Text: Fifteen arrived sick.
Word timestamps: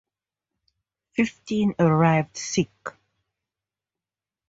Fifteen 1.13 1.75
arrived 1.77 2.35
sick. 2.35 2.89